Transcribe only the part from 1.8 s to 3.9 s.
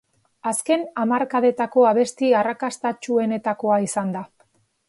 abesti arrakastatsuenetakoa